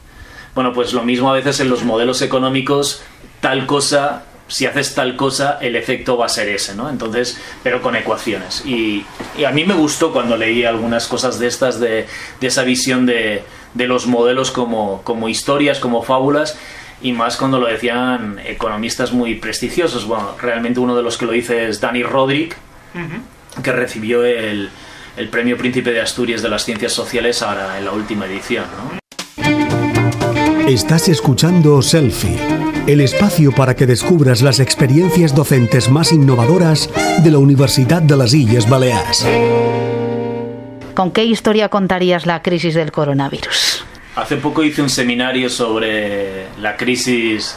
bueno, 0.61 0.75
pues 0.75 0.93
lo 0.93 1.02
mismo 1.02 1.31
a 1.31 1.33
veces 1.33 1.59
en 1.61 1.71
los 1.71 1.85
modelos 1.85 2.21
económicos, 2.21 3.02
tal 3.40 3.64
cosa, 3.64 4.25
si 4.47 4.67
haces 4.67 4.95
tal 4.95 5.17
cosa, 5.17 5.57
el 5.59 5.75
efecto 5.75 6.19
va 6.19 6.26
a 6.26 6.29
ser 6.29 6.50
ese, 6.50 6.75
¿no? 6.75 6.90
Entonces, 6.90 7.40
pero 7.62 7.81
con 7.81 7.97
ecuaciones. 7.97 8.62
Y, 8.67 9.07
a 9.43 9.52
mí 9.52 9.64
me 9.64 9.73
gustó 9.73 10.12
cuando 10.12 10.37
leí 10.37 10.64
algunas 10.64 11.07
cosas 11.07 11.38
de 11.38 11.47
estas, 11.47 11.81
de, 11.81 12.05
esa 12.43 12.62
visión 12.62 13.07
de, 13.07 13.43
los 13.75 14.07
modelos 14.07 14.50
como, 14.50 15.00
como 15.02 15.31
historias, 15.31 15.79
como 15.79 16.02
fábulas, 16.02 16.59
y 17.00 17.12
más 17.12 17.38
cuando 17.38 17.59
lo 17.59 17.67
decían 17.67 18.38
economistas 18.45 19.12
muy 19.12 19.37
prestigiosos. 19.37 20.05
Bueno, 20.05 20.37
realmente 20.38 20.79
uno 20.79 20.95
de 20.95 21.02
los 21.02 21.17
que 21.17 21.25
lo 21.25 21.33
dice 21.33 21.71
es 21.71 21.81
Danny 21.81 22.02
Roderick, 22.02 22.55
que 23.62 23.73
recibió 23.73 24.26
el, 24.26 24.69
el 25.17 25.29
Premio 25.31 25.57
Príncipe 25.57 25.90
de 25.90 26.02
Asturias 26.02 26.43
de 26.43 26.50
las 26.50 26.67
Ciencias 26.67 26.93
Sociales 26.93 27.40
ahora 27.40 27.79
en 27.79 27.87
la 27.87 27.93
última 27.93 28.26
edición, 28.26 28.67
¿no? 28.76 29.00
Estás 30.71 31.09
escuchando 31.09 31.83
Selfie, 31.83 32.39
el 32.87 33.00
espacio 33.00 33.50
para 33.50 33.75
que 33.75 33.87
descubras 33.87 34.41
las 34.41 34.61
experiencias 34.61 35.35
docentes 35.35 35.91
más 35.91 36.12
innovadoras 36.12 36.89
de 37.25 37.33
la 37.33 37.39
Universidad 37.39 38.00
de 38.00 38.17
las 38.17 38.33
Islas 38.33 38.71
Baleares. 38.71 39.27
¿Con 40.95 41.11
qué 41.11 41.25
historia 41.25 41.71
contarías 41.71 42.25
la 42.25 42.41
crisis 42.41 42.77
del 42.77 42.93
coronavirus? 42.93 43.85
Hace 44.15 44.37
poco 44.37 44.62
hice 44.62 44.81
un 44.81 44.91
seminario 44.91 45.50
sobre 45.50 46.47
la 46.61 46.77
crisis 46.77 47.57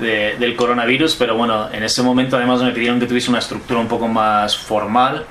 del 0.00 0.56
coronavirus, 0.56 1.14
pero 1.14 1.36
bueno, 1.36 1.70
en 1.70 1.84
ese 1.84 2.02
momento 2.02 2.36
además 2.36 2.60
me 2.60 2.72
pidieron 2.72 2.98
que 2.98 3.06
tuviese 3.06 3.30
una 3.30 3.38
estructura 3.38 3.78
un 3.78 3.86
poco 3.86 4.08
más 4.08 4.58
formal 4.58 5.26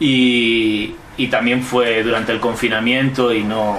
y, 0.00 0.92
y 1.16 1.28
también 1.28 1.62
fue 1.62 2.02
durante 2.02 2.32
el 2.32 2.40
confinamiento 2.40 3.32
y 3.32 3.44
no, 3.44 3.78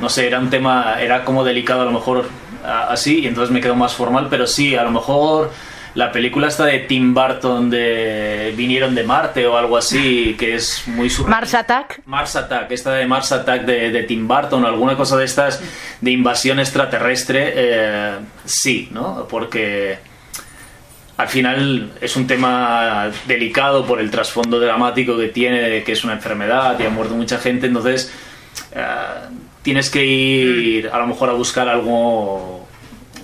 no 0.00 0.08
sé, 0.08 0.26
era 0.26 0.38
un 0.38 0.50
tema, 0.50 0.96
era 1.00 1.24
como 1.24 1.44
delicado 1.44 1.82
a 1.82 1.84
lo 1.84 1.92
mejor 1.92 2.28
así 2.64 3.20
y 3.20 3.26
entonces 3.26 3.52
me 3.52 3.60
quedo 3.60 3.74
más 3.74 3.94
formal, 3.94 4.28
pero 4.30 4.46
sí, 4.46 4.74
a 4.74 4.84
lo 4.84 4.90
mejor 4.90 5.50
la 5.94 6.12
película 6.12 6.48
está 6.48 6.66
de 6.66 6.80
Tim 6.80 7.14
Burton 7.14 7.68
de 7.68 8.54
Vinieron 8.56 8.94
de 8.94 9.02
Marte 9.02 9.46
o 9.46 9.56
algo 9.56 9.76
así, 9.76 10.36
que 10.38 10.54
es 10.54 10.84
muy 10.86 11.10
Mars 11.26 11.54
Attack. 11.54 12.02
Mars 12.06 12.36
Attack, 12.36 12.70
esta 12.70 12.92
de 12.92 13.06
Mars 13.06 13.32
Attack 13.32 13.64
de, 13.64 14.02
Tim 14.04 14.28
Burton 14.28 14.64
alguna 14.64 14.96
cosa 14.96 15.16
de 15.16 15.24
estas 15.24 15.60
de 16.00 16.10
invasión 16.10 16.60
extraterrestre, 16.60 17.52
eh, 17.54 18.18
sí, 18.44 18.88
¿no? 18.92 19.26
Porque 19.28 19.98
al 21.16 21.28
final 21.28 21.92
es 22.00 22.16
un 22.16 22.26
tema 22.26 23.10
delicado 23.26 23.84
por 23.84 24.00
el 24.00 24.10
trasfondo 24.10 24.60
dramático 24.60 25.18
que 25.18 25.28
tiene, 25.28 25.82
que 25.82 25.92
es 25.92 26.04
una 26.04 26.14
enfermedad 26.14 26.78
y 26.78 26.84
ha 26.84 26.90
muerto 26.90 27.14
mucha 27.14 27.38
gente, 27.38 27.66
entonces 27.66 28.12
eh, 28.72 28.84
tienes 29.62 29.90
que 29.90 30.04
ir 30.04 30.88
a 30.88 30.98
lo 30.98 31.06
mejor 31.06 31.30
a 31.30 31.32
buscar 31.32 31.68
algo 31.68 32.68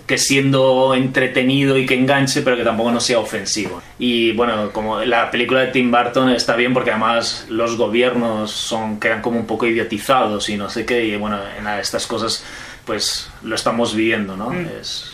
que 0.07 0.19
siendo 0.19 0.95
entretenido 0.95 1.76
y 1.76 1.85
que 1.85 1.95
enganche, 1.95 2.43
pero 2.43 2.57
que 2.57 2.62
tampoco 2.62 2.93
no 2.93 3.00
sea 3.00 3.19
ofensivo. 3.19 3.83
Y 3.99 4.33
bueno, 4.33 4.71
como 4.71 5.00
la 5.00 5.31
película 5.31 5.61
de 5.61 5.66
Tim 5.69 5.90
Burton 5.90 6.31
está 6.31 6.55
bien 6.55 6.73
porque 6.73 6.90
además 6.90 7.47
los 7.49 7.76
gobiernos 7.76 8.52
son 8.52 9.00
quedan 9.00 9.21
como 9.21 9.40
un 9.40 9.47
poco 9.47 9.66
idiotizados 9.66 10.49
y 10.49 10.57
no 10.57 10.71
sé 10.71 10.87
qué, 10.87 11.05
y 11.05 11.16
bueno, 11.16 11.38
en 11.59 11.66
estas 11.66 12.07
cosas 12.07 12.45
pues 12.85 13.28
lo 13.43 13.57
estamos 13.57 13.97
viviendo, 13.97 14.37
¿no? 14.37 14.50
Mm. 14.50 14.66
Es... 14.81 15.12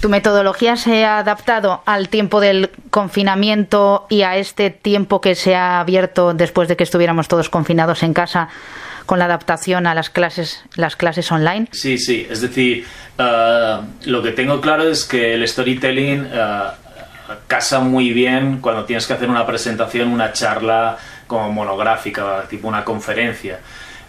¿Tu 0.00 0.08
metodología 0.08 0.76
se 0.76 1.04
ha 1.04 1.18
adaptado 1.18 1.82
al 1.86 2.08
tiempo 2.08 2.40
del 2.40 2.70
confinamiento 2.90 4.06
y 4.10 4.22
a 4.22 4.36
este 4.36 4.68
tiempo 4.68 5.20
que 5.20 5.34
se 5.34 5.54
ha 5.54 5.80
abierto 5.80 6.34
después 6.34 6.68
de 6.68 6.76
que 6.76 6.84
estuviéramos 6.84 7.28
todos 7.28 7.48
confinados 7.48 8.02
en 8.02 8.12
casa 8.12 8.48
con 9.04 9.18
la 9.18 9.26
adaptación 9.26 9.86
a 9.86 9.94
las 9.94 10.10
clases, 10.10 10.64
las 10.76 10.96
clases 10.96 11.30
online? 11.32 11.68
Sí, 11.72 11.98
sí, 11.98 12.26
es 12.28 12.40
decir, 12.40 12.84
eh, 13.18 13.76
lo 14.04 14.22
que 14.22 14.32
tengo 14.32 14.60
claro 14.60 14.88
es 14.88 15.04
que 15.04 15.34
el 15.34 15.46
storytelling 15.46 16.28
eh, 16.32 16.62
casa 17.46 17.80
muy 17.80 18.12
bien 18.12 18.58
cuando 18.60 18.84
tienes 18.84 19.06
que 19.06 19.12
hacer 19.12 19.28
una 19.28 19.46
presentación, 19.46 20.08
una 20.08 20.32
charla 20.32 20.96
como 21.26 21.50
monográfica, 21.52 22.44
tipo 22.48 22.68
una 22.68 22.84
conferencia. 22.84 23.60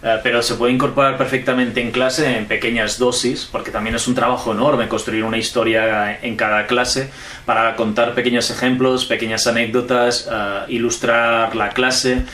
Eh, 0.02 0.20
pero 0.22 0.42
se 0.42 0.56
puede 0.56 0.72
incorporar 0.74 1.16
perfectamente 1.16 1.80
en 1.80 1.90
clase 1.90 2.36
en 2.36 2.44
pequeñas 2.44 2.98
dosis, 2.98 3.48
porque 3.50 3.70
también 3.70 3.96
es 3.96 4.06
un 4.06 4.14
trabajo 4.14 4.52
enorme 4.52 4.86
construir 4.86 5.24
una 5.24 5.38
historia 5.38 6.18
en 6.20 6.36
cada 6.36 6.66
clase 6.66 7.10
para 7.46 7.74
contar 7.74 8.14
pequeños 8.14 8.50
ejemplos, 8.50 9.06
pequeñas 9.06 9.46
anécdotas, 9.46 10.28
ilustrar 10.68 11.56
la 11.56 11.70
clase 11.70 12.24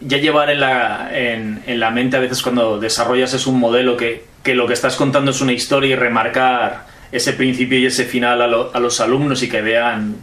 ya 0.00 0.18
llevar 0.18 0.50
en 0.50 0.60
la, 0.60 1.10
en, 1.12 1.80
la 1.80 1.90
mente 1.90 2.16
a 2.16 2.20
veces 2.20 2.42
cuando 2.42 2.78
desarrollas 2.78 3.34
es 3.34 3.46
un 3.46 3.58
modelo 3.58 3.96
que, 3.96 4.24
lo 4.46 4.66
que 4.66 4.74
estás 4.74 4.96
contando 4.96 5.30
es 5.30 5.40
una 5.40 5.52
historia 5.52 5.90
y 5.90 5.96
remarcar 5.96 6.86
ese 7.12 7.32
principio 7.32 7.78
y 7.78 7.86
ese 7.86 8.04
final 8.04 8.40
a, 8.40 8.44
a 8.44 8.80
los 8.80 9.00
alumnos 9.00 9.42
y 9.42 9.48
que 9.48 9.62
vean 9.62 10.16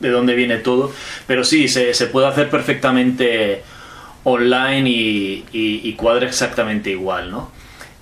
de 0.00 0.10
dónde 0.10 0.34
viene 0.34 0.58
todo. 0.58 0.92
Pero 1.26 1.44
sí, 1.44 1.68
se, 1.68 1.94
se 1.94 2.06
puede 2.06 2.26
hacer 2.28 2.50
perfectamente 2.50 3.62
online 4.24 4.88
y, 4.88 5.44
y, 5.52 5.92
cuadra 5.94 6.26
exactamente 6.26 6.90
igual, 6.90 7.30
¿no? 7.30 7.52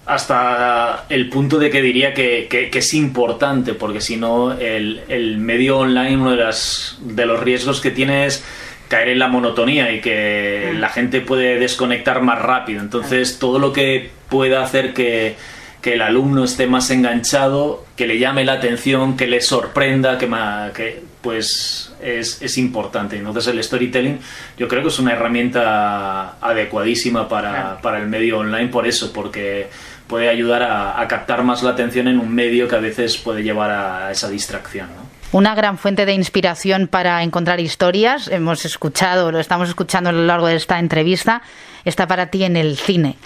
Hasta 0.07 1.07
el 1.09 1.29
punto 1.29 1.59
de 1.59 1.71
que 1.71 1.83
diría 1.83 2.15
que, 2.15 2.47
que, 2.49 2.79
es 2.79 2.95
importante, 2.95 3.75
porque 3.75 4.01
si 4.01 4.17
no, 4.17 4.53
el, 4.53 5.03
el, 5.09 5.39
medio 5.39 5.79
online, 5.79 6.17
uno 6.17 6.31
de, 6.33 6.37
las, 6.37 6.99
de 7.01 7.27
los 7.27 7.41
riesgos 7.41 7.81
que 7.81 7.91
tiene 7.91 8.27
es 8.27 8.45
caer 8.93 9.09
en 9.09 9.21
la 9.21 9.29
monotonía 9.29 9.91
y 9.91 10.03
que 10.03 10.75
la 10.79 10.91
gente 10.91 11.23
puede 11.23 11.59
desconectar 11.59 12.21
más 12.21 12.43
rápido. 12.43 12.83
Entonces, 12.83 13.39
todo 13.39 13.59
lo 13.59 13.73
que 13.73 14.11
pueda 14.29 14.63
hacer 14.63 14.93
que, 14.93 15.35
el 15.83 16.03
alumno 16.03 16.45
esté 16.45 16.67
más 16.67 16.91
enganchado, 16.91 17.87
que 17.97 18.07
le 18.07 18.19
llame 18.19 18.45
la 18.45 18.53
atención, 18.53 19.17
que 19.17 19.27
le 19.27 19.41
sorprenda, 19.41 20.19
que, 20.19 20.29
que 20.75 21.03
pues 21.23 21.95
es, 22.03 22.43
es, 22.43 22.59
importante. 22.59 23.17
Entonces 23.17 23.47
el 23.47 23.65
storytelling 23.65 24.19
yo 24.59 24.69
creo 24.69 24.83
que 24.83 24.89
es 24.89 24.99
una 24.99 25.13
herramienta 25.13 26.37
adecuadísima 26.39 27.27
para, 27.31 27.81
para 27.81 27.99
el 27.99 28.09
medio 28.09 28.41
online 28.41 28.69
por 28.69 28.87
eso, 28.87 29.11
porque 29.11 29.71
puede 30.07 30.29
ayudar 30.29 30.63
a, 30.63 31.01
a, 31.01 31.09
captar 31.09 31.43
más 31.43 31.63
la 31.63 31.71
atención 31.71 32.09
en 32.09 32.21
un 32.21 32.33
medio 32.33 32.69
que 32.69 32.77
a 32.77 32.81
veces 32.81 33.17
puede 33.17 33.43
llevar 33.43 33.71
a 33.71 34.11
esa 34.13 34.29
distracción. 34.29 34.89
¿no? 34.89 35.12
Una 35.33 35.55
gran 35.55 35.79
fuente 35.79 36.07
de 36.07 36.13
inspiración 36.13 36.87
para 36.87 37.23
encontrar 37.23 37.59
historias. 37.59 38.29
Hemos 38.29 38.65
escuchado, 38.65 39.33
lo 39.33 39.41
estamos 39.41 39.69
escuchando 39.69 40.11
a 40.11 40.13
lo 40.13 40.25
largo 40.25 40.47
de 40.47 40.57
esta 40.57 40.79
entrevista, 40.79 41.43
está 41.85 42.07
para 42.07 42.27
ti 42.27 42.45
en 42.45 42.57
el 42.57 42.77
cine. 42.77 43.17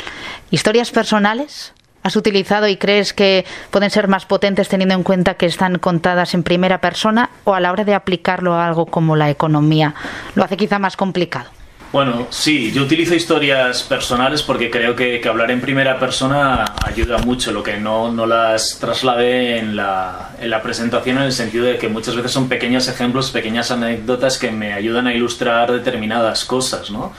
¿Historias 0.51 0.93
personales? 0.93 1.75
¿Has 2.05 2.15
utilizado 2.15 2.69
y 2.69 2.77
crees 2.77 3.13
que 3.13 3.45
pueden 3.73 3.91
ser 3.91 4.07
más 4.07 4.27
potentes 4.27 4.69
teniendo 4.69 4.95
en 4.95 5.03
cuenta 5.03 5.35
que 5.35 5.47
están 5.47 5.79
contadas 5.79 6.35
en 6.35 6.45
primera 6.45 6.81
persona 6.81 7.31
o 7.43 7.55
a 7.55 7.61
la 7.61 7.73
hora 7.73 7.85
de 7.85 7.95
aplicarlo 7.95 8.55
a 8.55 8.65
algo 8.65 8.87
como 8.87 9.17
la 9.17 9.29
economía? 9.29 9.95
Lo 10.37 10.45
hace 10.45 10.57
quizá 10.57 10.79
más 10.79 10.97
complicado. 10.97 11.56
Bueno, 11.97 12.27
sí, 12.29 12.73
yo 12.73 12.83
utilizo 12.83 13.15
historias 13.15 13.83
personales 13.83 14.43
porque 14.43 14.71
creo 14.71 14.95
que, 14.95 15.19
hablar 15.27 15.51
en 15.51 15.63
primera 15.63 15.99
persona 15.99 16.75
ayuda 16.85 17.17
mucho, 17.17 17.53
lo 17.53 17.63
que 17.63 17.79
no, 17.79 18.13
no 18.13 18.27
las 18.27 18.79
traslade 18.79 19.57
en 19.57 19.77
la, 19.77 20.33
en 20.39 20.51
la 20.51 20.61
presentación 20.61 21.17
en 21.17 21.23
el 21.23 21.33
sentido 21.33 21.65
de 21.65 21.79
que 21.79 21.89
muchas 21.89 22.15
veces 22.15 22.33
son 22.33 22.51
pequeños 22.51 22.87
ejemplos, 22.89 23.31
pequeñas 23.31 23.71
anécdotas 23.71 24.37
que 24.37 24.51
me 24.51 24.75
ayudan 24.75 25.07
a 25.07 25.15
ilustrar 25.15 25.73
determinadas 25.73 26.45
cosas, 26.45 26.91
¿no? 26.91 27.15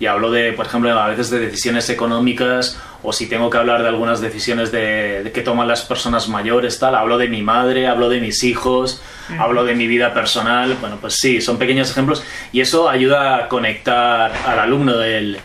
Y 0.00 0.06
hablo 0.06 0.30
de, 0.30 0.52
por 0.54 0.66
ejemplo, 0.66 0.98
a 0.98 1.06
veces 1.08 1.30
de 1.30 1.38
decisiones 1.38 1.88
económicas 1.90 2.80
o 3.02 3.12
si 3.12 3.28
tengo 3.28 3.50
que 3.50 3.58
hablar 3.58 3.82
de 3.82 3.88
algunas 3.88 4.20
decisiones 4.20 4.72
de, 4.72 5.30
que 5.32 5.42
toman 5.42 5.68
las 5.68 5.82
personas 5.82 6.28
mayores, 6.28 6.78
tal, 6.78 6.94
hablo 6.94 7.18
de 7.18 7.28
mi 7.28 7.42
madre, 7.42 7.86
hablo 7.86 8.08
de 8.08 8.20
mis 8.20 8.42
hijos, 8.42 9.02
hablo 9.38 9.64
de 9.64 9.74
mi 9.74 9.86
vida 9.86 10.12
personal, 10.12 10.76
bueno, 10.80 10.98
pues 11.00 11.14
sí, 11.14 11.40
son 11.40 11.58
pequeños 11.58 11.90
ejemplos 11.90 12.24
y 12.50 12.60
eso 12.60 12.88
ayuda 12.88 13.36
a 13.36 13.48
conectar 13.48 14.32
al 14.46 14.58
alumno 14.58 14.96
del 14.96 15.38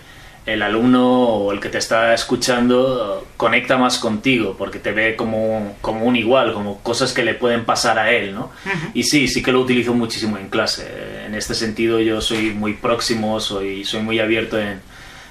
el 0.46 0.62
alumno 0.62 1.24
o 1.24 1.52
el 1.52 1.60
que 1.60 1.70
te 1.70 1.80
está 1.80 2.14
escuchando 2.14 3.28
conecta 3.36 3.78
más 3.78 3.98
contigo 3.98 4.56
porque 4.58 4.78
te 4.78 4.92
ve 4.92 5.16
como, 5.16 5.76
como 5.82 6.06
un 6.06 6.16
igual, 6.16 6.54
como 6.54 6.80
cosas 6.80 7.14
que 7.14 7.24
le 7.24 7.34
pueden 7.34 7.66
pasar 7.66 7.98
a 7.98 8.12
él, 8.12 8.36
¿no? 8.36 8.52
Y 8.94 9.04
sí, 9.04 9.28
sí 9.28 9.42
que 9.42 9.52
lo 9.52 9.62
utilizo 9.62 9.94
muchísimo 9.94 10.38
en 10.38 10.50
clase. 10.50 10.88
En 11.26 11.34
este 11.34 11.56
sentido 11.56 12.00
yo 12.00 12.22
soy 12.22 12.52
muy 12.52 12.74
próximo, 12.74 13.40
soy, 13.40 13.86
soy 13.86 14.02
muy 14.02 14.20
abierto 14.20 14.60
en, 14.60 14.82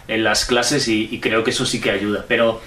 en 0.09 0.25
las 0.25 0.45
clases 0.47 0.89
y, 0.89 1.09
y, 1.11 1.21
creo 1.21 1.45
que 1.45 1.51
eso 1.51 1.65
sí 1.65 1.81
que 1.81 1.93
ayuda. 1.93 2.25
Pero 2.27 2.61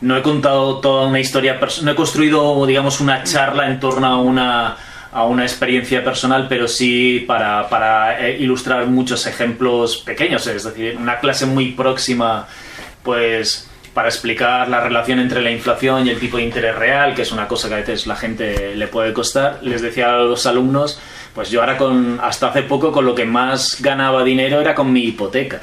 no 0.00 0.16
he 0.16 0.22
contado 0.22 0.78
toda 0.78 1.08
una 1.08 1.18
historia, 1.18 1.58
no 1.82 1.90
he 1.90 1.96
construido, 1.96 2.64
digamos, 2.66 3.00
una 3.00 3.24
charla 3.24 3.68
en 3.68 3.80
torno 3.80 4.06
a 4.06 4.20
una 4.20 4.76
a 5.12 5.24
una 5.26 5.44
experiencia 5.44 6.04
personal, 6.04 6.46
pero 6.48 6.68
sí 6.68 7.24
para, 7.26 7.68
para 7.68 8.26
eh, 8.26 8.38
ilustrar 8.38 8.86
muchos 8.86 9.26
ejemplos 9.26 9.98
pequeños, 9.98 10.46
es 10.46 10.64
decir, 10.64 10.96
una 10.98 11.18
clase 11.18 11.46
muy 11.46 11.72
próxima, 11.72 12.46
pues 13.02 13.68
para 13.94 14.08
explicar 14.08 14.68
la 14.68 14.80
relación 14.80 15.18
entre 15.18 15.42
la 15.42 15.50
inflación 15.50 16.06
y 16.06 16.10
el 16.10 16.20
tipo 16.20 16.36
de 16.36 16.44
interés 16.44 16.76
real, 16.76 17.14
que 17.14 17.22
es 17.22 17.32
una 17.32 17.48
cosa 17.48 17.68
que 17.68 17.74
a 17.74 17.78
veces 17.78 18.06
la 18.06 18.16
gente 18.16 18.76
le 18.76 18.86
puede 18.86 19.12
costar, 19.12 19.58
les 19.62 19.82
decía 19.82 20.14
a 20.14 20.18
los 20.18 20.46
alumnos, 20.46 21.00
pues 21.34 21.50
yo 21.50 21.60
ahora 21.60 21.76
con, 21.76 22.20
hasta 22.22 22.48
hace 22.48 22.62
poco 22.62 22.92
con 22.92 23.04
lo 23.04 23.14
que 23.14 23.24
más 23.24 23.80
ganaba 23.80 24.22
dinero 24.24 24.60
era 24.60 24.74
con 24.74 24.92
mi 24.92 25.04
hipoteca. 25.04 25.60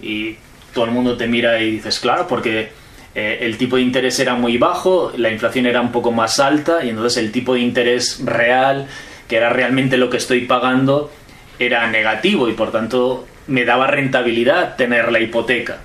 Y 0.00 0.36
todo 0.74 0.84
el 0.84 0.90
mundo 0.90 1.16
te 1.16 1.26
mira 1.26 1.60
y 1.60 1.72
dices, 1.72 1.98
claro, 1.98 2.26
porque 2.28 2.72
eh, 3.14 3.38
el 3.42 3.58
tipo 3.58 3.76
de 3.76 3.82
interés 3.82 4.18
era 4.18 4.34
muy 4.34 4.58
bajo, 4.58 5.12
la 5.16 5.30
inflación 5.30 5.66
era 5.66 5.80
un 5.80 5.92
poco 5.92 6.12
más 6.12 6.40
alta 6.40 6.84
y 6.84 6.90
entonces 6.90 7.22
el 7.22 7.32
tipo 7.32 7.54
de 7.54 7.60
interés 7.60 8.22
real, 8.24 8.86
que 9.28 9.36
era 9.36 9.50
realmente 9.50 9.96
lo 9.96 10.10
que 10.10 10.16
estoy 10.16 10.42
pagando, 10.42 11.10
era 11.58 11.86
negativo 11.90 12.48
y 12.48 12.52
por 12.52 12.72
tanto 12.72 13.26
me 13.46 13.64
daba 13.64 13.86
rentabilidad 13.86 14.76
tener 14.76 15.12
la 15.12 15.20
hipoteca 15.20 15.78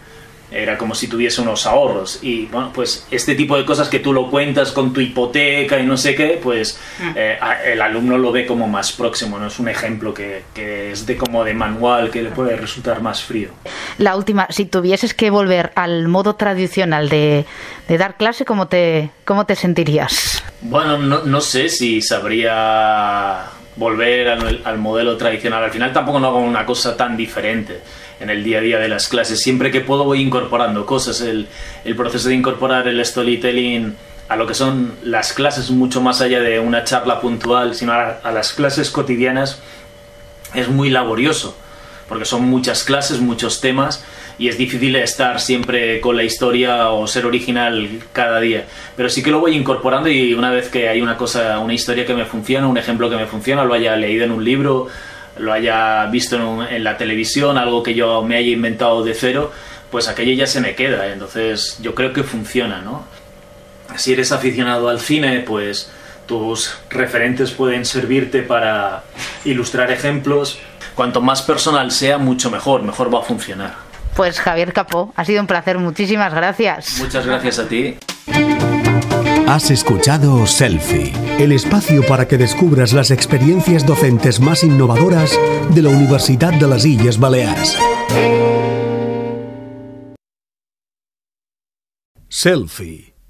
era 0.51 0.77
como 0.77 0.95
si 0.95 1.07
tuviese 1.07 1.41
unos 1.41 1.65
ahorros. 1.65 2.19
Y 2.21 2.45
bueno 2.45 2.71
pues 2.73 3.05
este 3.11 3.35
tipo 3.35 3.57
de 3.57 3.65
cosas 3.65 3.89
que 3.89 3.99
tú 3.99 4.13
lo 4.13 4.29
cuentas 4.29 4.71
con 4.71 4.93
tu 4.93 5.01
hipoteca 5.01 5.79
y 5.79 5.85
no 5.85 5.97
sé 5.97 6.15
qué 6.15 6.39
pues 6.41 6.79
mm. 6.99 7.11
eh, 7.15 7.39
el 7.65 7.81
alumno 7.81 8.17
lo 8.17 8.31
ve 8.31 8.45
como 8.45 8.67
más 8.67 8.91
próximo 8.91 9.37
no 9.39 9.47
es 9.47 9.59
un 9.59 9.67
ejemplo 9.67 10.13
que, 10.13 10.43
que, 10.53 10.91
es 10.91 11.05
de 11.05 11.17
como 11.17 11.43
de 11.43 11.53
manual 11.53 12.09
que 12.11 12.21
le 12.21 12.29
puede 12.29 12.55
resultar 12.55 13.01
más 13.01 13.23
frío. 13.23 13.49
La 13.97 14.15
última 14.15 14.47
si 14.49 14.65
tuvieses 14.65 15.13
que 15.13 15.29
volver 15.29 15.71
al 15.75 16.07
modo 16.07 16.35
tradicional 16.35 17.09
de, 17.09 17.45
de 17.87 17.97
dar 17.97 18.15
clase 18.17 18.45
cómo 18.45 18.67
te 18.67 19.11
cómo 19.25 19.45
te 19.45 19.55
sentirías 19.55 20.43
bueno 20.61 20.97
no, 20.97 21.23
no 21.23 21.41
sé 21.41 21.69
si 21.69 22.01
sabría 22.01 23.45
volver 23.77 24.27
al, 24.29 24.77
modelo 24.77 25.17
tradicional 25.17 25.63
al 25.63 25.71
final 25.71 25.93
tampoco 25.93 26.19
no 26.19 26.27
hago 26.27 26.39
una 26.39 26.65
cosa 26.65 26.97
tan 26.97 27.15
diferente 27.15 27.81
en 28.19 28.29
el 28.29 28.43
día 28.43 28.57
a 28.57 28.61
día 28.61 28.79
de 28.79 28.89
las 28.89 29.07
clases. 29.07 29.39
Siempre 29.39 29.71
que 29.71 29.81
puedo 29.81 30.03
voy 30.03 30.21
incorporando 30.21 30.85
cosas. 30.85 31.21
El, 31.21 31.47
el 31.85 31.95
proceso 31.95 32.29
de 32.29 32.35
incorporar 32.35 32.87
el 32.87 33.03
storytelling 33.05 33.95
a 34.27 34.35
lo 34.35 34.47
que 34.47 34.55
son 34.55 34.95
las 35.03 35.31
clases, 35.31 35.71
mucho 35.71 36.01
más 36.01 36.21
allá 36.21 36.41
de 36.41 36.59
una 36.59 36.83
charla 36.83 37.21
puntual, 37.21 37.75
sino 37.75 37.93
a, 37.93 38.19
a 38.23 38.31
las 38.31 38.51
clases 38.51 38.89
cotidianas, 38.89 39.59
es 40.53 40.67
muy 40.67 40.89
laborioso, 40.89 41.55
porque 42.09 42.25
son 42.25 42.43
muchas 42.43 42.83
clases, 42.83 43.19
muchos 43.19 43.61
temas, 43.61 44.03
y 44.39 44.47
es 44.47 44.57
difícil 44.57 44.95
estar 44.95 45.39
siempre 45.39 45.99
con 45.99 46.15
la 46.15 46.23
historia 46.23 46.89
o 46.89 47.07
ser 47.07 47.25
original 47.25 47.89
cada 48.13 48.39
día. 48.39 48.65
Pero 48.95 49.09
sí 49.09 49.23
que 49.23 49.31
lo 49.31 49.39
voy 49.39 49.55
incorporando 49.55 50.09
y 50.09 50.33
una 50.33 50.51
vez 50.51 50.69
que 50.69 50.89
hay 50.89 51.01
una 51.01 51.17
cosa, 51.17 51.59
una 51.59 51.73
historia 51.73 52.05
que 52.05 52.13
me 52.13 52.25
funciona, 52.25 52.67
un 52.67 52.77
ejemplo 52.77 53.09
que 53.09 53.15
me 53.15 53.25
funciona, 53.25 53.63
lo 53.63 53.73
haya 53.73 53.95
leído 53.95 54.25
en 54.25 54.31
un 54.31 54.43
libro, 54.43 54.87
lo 55.37 55.53
haya 55.53 56.05
visto 56.07 56.67
en, 56.67 56.83
la 56.83 56.97
televisión, 56.97 57.57
algo 57.57 57.81
que 57.81 57.95
yo 57.95 58.21
me 58.21 58.37
haya 58.37 58.51
inventado 58.51 59.03
de 59.03 59.15
cero, 59.15 59.51
pues 59.89 60.07
aquello 60.07 60.33
ya 60.33 60.45
se 60.45 60.61
me 60.61 60.75
queda. 60.75 61.11
Entonces 61.11 61.79
yo 61.81 61.95
creo 61.95 62.13
que 62.13 62.23
funciona, 62.23 62.81
¿no? 62.81 63.05
Si 63.95 64.13
eres 64.13 64.31
aficionado 64.31 64.89
al 64.89 64.99
cine, 64.99 65.39
pues 65.39 65.89
tus 66.27 66.77
referentes 66.89 67.51
pueden 67.51 67.85
servirte 67.85 68.43
para 68.43 69.03
ilustrar 69.45 69.91
ejemplos. 69.91 70.59
Cuanto 70.93 71.21
más 71.21 71.41
personal 71.41 71.91
sea, 71.91 72.17
mucho 72.17 72.51
mejor, 72.51 72.83
mejor 72.83 73.13
va 73.13 73.19
a 73.19 73.23
funcionar. 73.23 73.86
Pues 74.17 74.39
Javier 74.39 74.73
Capó, 74.73 75.13
ha 75.15 75.23
sido 75.23 75.41
un 75.41 75.47
placer, 75.47 75.77
muchísimas 75.77 76.33
gracias. 76.33 76.99
Muchas 76.99 77.27
gracias 77.27 77.59
a 77.59 77.67
ti. 77.67 77.97
Has 79.47 79.69
escuchado 79.69 80.47
Selfie, 80.47 81.13
el 81.37 81.51
espacio 81.51 82.03
para 82.05 82.27
que 82.27 82.37
descubras 82.37 82.93
las 82.93 83.11
experiencias 83.11 83.85
docentes 83.85 84.39
más 84.39 84.63
innovadoras 84.63 85.37
de 85.69 85.83
la 85.83 85.89
Universidad 85.89 86.51
de 86.51 86.67
las 86.67 86.83
Islas 86.83 87.19
Baleares. 87.19 87.77
Selfie 92.27 93.16